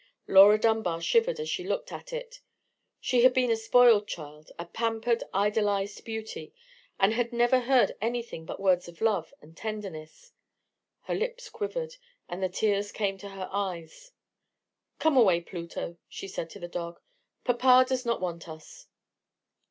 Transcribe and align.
Laura 0.25 0.57
Dunbar 0.57 0.99
shivered 0.99 1.39
as 1.39 1.47
she 1.47 1.63
looked 1.63 1.91
at 1.91 2.11
it. 2.11 2.41
She 2.99 3.21
had 3.21 3.35
been 3.35 3.51
a 3.51 3.55
spoiled 3.55 4.07
child; 4.07 4.51
a 4.57 4.65
pampered, 4.65 5.23
idolized 5.31 6.03
beauty; 6.03 6.55
and 6.99 7.13
had 7.13 7.31
never 7.31 7.59
heard 7.59 7.95
anything 8.01 8.43
but 8.43 8.59
words 8.59 8.87
of 8.87 8.99
love 8.99 9.31
and 9.43 9.55
tenderness. 9.55 10.31
Her 11.01 11.13
lips 11.13 11.49
quivered, 11.49 11.97
and 12.27 12.41
the 12.41 12.49
tears 12.49 12.91
came 12.91 13.13
into 13.13 13.29
her 13.29 13.47
eyes. 13.51 14.11
"Come 14.97 15.15
away, 15.17 15.39
Pluto," 15.39 15.97
she 16.09 16.27
said 16.27 16.49
to 16.49 16.59
the 16.59 16.67
dog; 16.67 16.99
"papa 17.43 17.85
does 17.87 18.03
not 18.03 18.19
want 18.19 18.49
us." 18.49 18.87